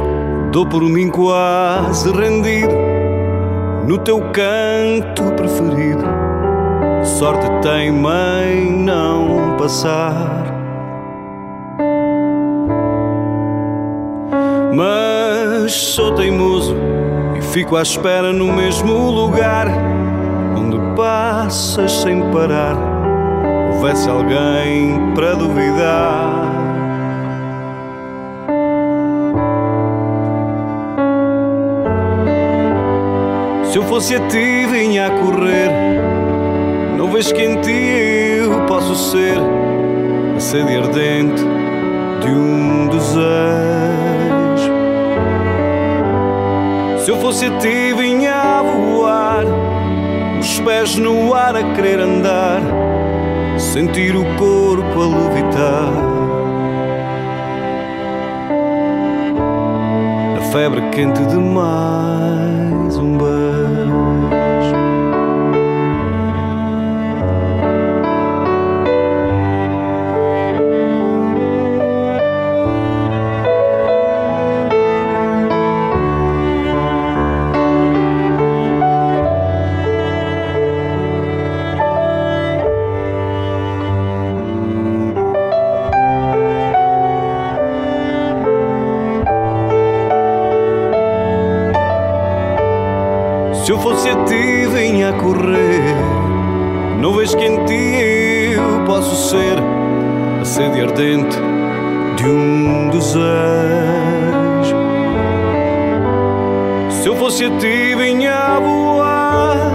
dou 0.53 0.65
por 0.65 0.81
mim 0.81 1.09
quase 1.09 2.09
rendido 2.09 2.73
no 3.85 3.97
teu 3.97 4.21
canto 4.31 5.23
preferido. 5.35 6.05
Sorte 7.03 7.49
tem 7.61 7.91
mãe 7.91 8.71
não 8.71 9.57
passar. 9.57 10.42
Sou 15.67 16.13
teimoso 16.13 16.75
e 17.37 17.41
fico 17.41 17.77
à 17.77 17.81
espera 17.81 18.33
no 18.33 18.51
mesmo 18.51 19.09
lugar 19.09 19.67
onde 20.57 20.77
passas 20.95 21.91
sem 21.91 22.21
parar. 22.31 22.75
Houvesse 23.73 24.09
alguém 24.09 25.13
para 25.15 25.35
duvidar. 25.35 26.63
Se 33.71 33.77
eu 33.77 33.83
fosse 33.83 34.15
a 34.15 34.27
ti, 34.27 34.65
vinha 34.69 35.07
a 35.07 35.11
correr. 35.11 35.71
Não 36.97 37.07
vês 37.09 37.31
que 37.31 37.41
em 37.41 37.61
ti 37.61 37.71
eu 37.71 38.65
posso 38.65 38.95
ser 38.95 39.37
a 40.35 40.39
sede 40.39 40.75
ardente 40.75 41.43
de 42.21 42.29
um 42.29 42.87
desejo. 42.87 43.92
A 47.33 47.49
ti, 47.57 47.93
vinha 47.93 48.31
a 48.31 48.61
voar, 48.61 49.43
os 50.39 50.59
pés 50.59 50.97
no 50.97 51.33
ar 51.33 51.55
a 51.55 51.73
querer 51.73 51.99
andar, 51.99 52.61
sentir 53.57 54.15
o 54.15 54.23
corpo 54.37 55.01
a 55.01 55.07
levitar. 55.07 55.91
Na 60.35 60.41
febre 60.51 60.81
quente 60.91 61.25
de 61.25 61.35
correr. 95.21 95.95
Não 96.99 97.13
que 97.35 97.45
em 97.45 97.65
ti 97.65 98.53
eu 98.55 98.85
posso 98.85 99.29
ser 99.29 99.57
a 100.41 100.45
sede 100.45 100.81
ardente 100.81 101.37
de 102.15 102.25
um 102.25 102.89
desejo. 102.89 103.23
Se 106.89 107.07
eu 107.07 107.15
fosse 107.15 107.45
a 107.45 107.49
ti, 107.57 107.95
vinha 107.95 108.33
a 108.33 108.59
voar, 108.59 109.71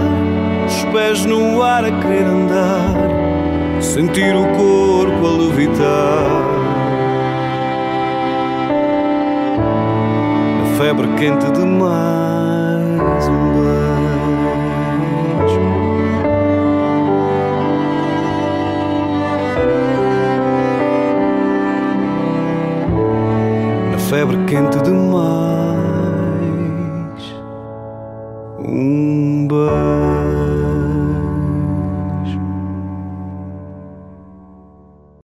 os 0.65 0.83
pés 0.85 1.25
no 1.25 1.61
ar 1.61 1.85
a 1.85 1.91
querer 1.91 2.25
andar, 2.25 2.95
sentir 3.81 4.35
o 4.35 4.47
corpo 4.55 5.27
a 5.27 5.31
levitar. 5.37 6.59
Febre 10.77 11.07
quente 11.17 11.51
de 11.51 11.65
mais 11.65 13.27
um 13.27 13.61
beijo. 13.61 13.98
Febre 24.19 24.37
quente 24.47 24.81
de 24.81 24.91